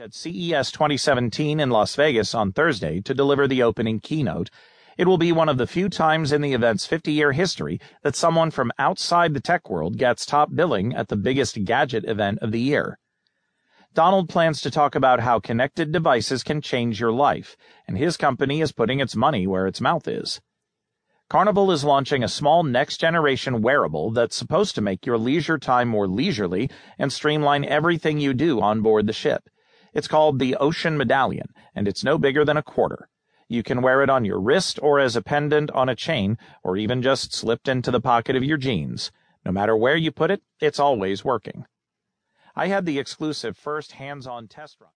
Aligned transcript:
at 0.00 0.14
CES 0.14 0.70
2017 0.70 1.58
in 1.58 1.70
Las 1.70 1.96
Vegas 1.96 2.32
on 2.32 2.52
Thursday 2.52 3.00
to 3.00 3.12
deliver 3.12 3.48
the 3.48 3.64
opening 3.64 3.98
keynote. 3.98 4.48
It 4.96 5.08
will 5.08 5.18
be 5.18 5.32
one 5.32 5.48
of 5.48 5.58
the 5.58 5.66
few 5.66 5.88
times 5.88 6.30
in 6.30 6.40
the 6.40 6.52
event's 6.52 6.86
50 6.86 7.10
year 7.10 7.32
history 7.32 7.80
that 8.02 8.14
someone 8.14 8.52
from 8.52 8.70
outside 8.78 9.34
the 9.34 9.40
tech 9.40 9.68
world 9.68 9.98
gets 9.98 10.24
top 10.24 10.54
billing 10.54 10.94
at 10.94 11.08
the 11.08 11.16
biggest 11.16 11.64
gadget 11.64 12.04
event 12.04 12.38
of 12.42 12.52
the 12.52 12.60
year. 12.60 13.00
Donald 13.92 14.28
plans 14.28 14.60
to 14.60 14.70
talk 14.70 14.94
about 14.94 15.18
how 15.18 15.40
connected 15.40 15.90
devices 15.90 16.44
can 16.44 16.60
change 16.60 17.00
your 17.00 17.12
life, 17.12 17.56
and 17.88 17.98
his 17.98 18.16
company 18.16 18.60
is 18.60 18.70
putting 18.70 19.00
its 19.00 19.16
money 19.16 19.48
where 19.48 19.66
its 19.66 19.80
mouth 19.80 20.06
is. 20.06 20.40
Carnival 21.28 21.72
is 21.72 21.82
launching 21.82 22.22
a 22.22 22.28
small 22.28 22.62
next 22.62 22.98
generation 23.00 23.62
wearable 23.62 24.12
that's 24.12 24.36
supposed 24.36 24.76
to 24.76 24.80
make 24.80 25.04
your 25.04 25.18
leisure 25.18 25.58
time 25.58 25.88
more 25.88 26.06
leisurely 26.06 26.70
and 27.00 27.12
streamline 27.12 27.64
everything 27.64 28.20
you 28.20 28.32
do 28.32 28.60
on 28.60 28.80
board 28.80 29.08
the 29.08 29.12
ship. 29.12 29.48
It's 29.98 30.06
called 30.06 30.38
the 30.38 30.54
Ocean 30.54 30.96
Medallion, 30.96 31.52
and 31.74 31.88
it's 31.88 32.04
no 32.04 32.18
bigger 32.18 32.44
than 32.44 32.56
a 32.56 32.62
quarter. 32.62 33.08
You 33.48 33.64
can 33.64 33.82
wear 33.82 34.00
it 34.00 34.08
on 34.08 34.24
your 34.24 34.40
wrist 34.40 34.78
or 34.80 35.00
as 35.00 35.16
a 35.16 35.22
pendant 35.22 35.72
on 35.72 35.88
a 35.88 35.96
chain, 35.96 36.38
or 36.62 36.76
even 36.76 37.02
just 37.02 37.34
slipped 37.34 37.66
into 37.66 37.90
the 37.90 38.00
pocket 38.00 38.36
of 38.36 38.44
your 38.44 38.58
jeans. 38.58 39.10
No 39.44 39.50
matter 39.50 39.76
where 39.76 39.96
you 39.96 40.12
put 40.12 40.30
it, 40.30 40.40
it's 40.60 40.78
always 40.78 41.24
working. 41.24 41.64
I 42.54 42.68
had 42.68 42.86
the 42.86 43.00
exclusive 43.00 43.56
first 43.56 43.90
hands 43.90 44.24
on 44.24 44.46
test 44.46 44.76
run. 44.80 44.86